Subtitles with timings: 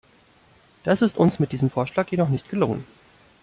[0.83, 2.85] Das ist uns mit diesem Vorschlag jedoch nicht gelungen.